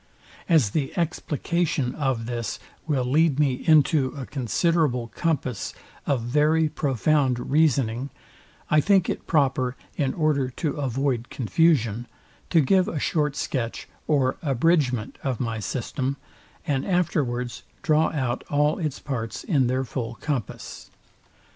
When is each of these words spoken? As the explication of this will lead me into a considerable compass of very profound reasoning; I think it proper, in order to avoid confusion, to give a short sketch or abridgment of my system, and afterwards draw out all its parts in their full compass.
As 0.49 0.71
the 0.71 0.97
explication 0.97 1.93
of 1.93 2.25
this 2.25 2.57
will 2.87 3.05
lead 3.05 3.39
me 3.39 3.53
into 3.67 4.15
a 4.17 4.25
considerable 4.25 5.09
compass 5.09 5.75
of 6.07 6.23
very 6.23 6.67
profound 6.69 7.51
reasoning; 7.51 8.09
I 8.71 8.81
think 8.81 9.11
it 9.11 9.27
proper, 9.27 9.75
in 9.97 10.15
order 10.15 10.49
to 10.49 10.69
avoid 10.77 11.29
confusion, 11.29 12.07
to 12.49 12.61
give 12.61 12.87
a 12.87 12.97
short 12.99 13.35
sketch 13.35 13.87
or 14.07 14.37
abridgment 14.41 15.19
of 15.21 15.39
my 15.39 15.59
system, 15.59 16.17
and 16.65 16.83
afterwards 16.83 17.61
draw 17.83 18.07
out 18.09 18.43
all 18.49 18.79
its 18.79 18.97
parts 18.97 19.43
in 19.43 19.67
their 19.67 19.83
full 19.83 20.15
compass. 20.15 20.89